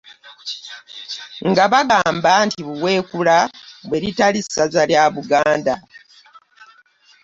Nga 1.49 1.63
bagamba 1.71 2.31
nga 2.45 2.57
Buweekula 2.67 3.37
bwe 3.87 3.97
litali 4.03 4.39
ssaza 4.45 4.81
lya 4.89 5.03
Buganda 5.15 5.73